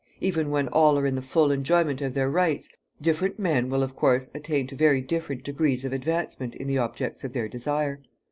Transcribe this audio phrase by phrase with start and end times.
[0.19, 2.67] Even when all are in the full enjoyment of their rights,
[2.99, 7.23] different men will, of course, attain to very different degrees of advancement in the objects
[7.23, 8.01] of their desire.